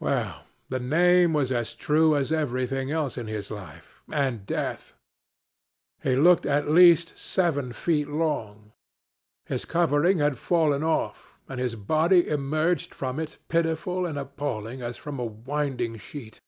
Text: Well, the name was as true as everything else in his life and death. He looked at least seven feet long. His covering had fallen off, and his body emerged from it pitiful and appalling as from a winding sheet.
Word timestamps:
Well, 0.00 0.44
the 0.68 0.78
name 0.80 1.32
was 1.32 1.50
as 1.50 1.72
true 1.72 2.14
as 2.14 2.30
everything 2.30 2.90
else 2.90 3.16
in 3.16 3.26
his 3.26 3.50
life 3.50 4.02
and 4.12 4.44
death. 4.44 4.92
He 6.02 6.14
looked 6.14 6.44
at 6.44 6.68
least 6.68 7.18
seven 7.18 7.72
feet 7.72 8.06
long. 8.10 8.72
His 9.46 9.64
covering 9.64 10.18
had 10.18 10.36
fallen 10.36 10.84
off, 10.84 11.38
and 11.48 11.58
his 11.58 11.74
body 11.74 12.28
emerged 12.28 12.92
from 12.94 13.18
it 13.18 13.38
pitiful 13.48 14.04
and 14.04 14.18
appalling 14.18 14.82
as 14.82 14.98
from 14.98 15.18
a 15.18 15.24
winding 15.24 15.96
sheet. 15.96 16.42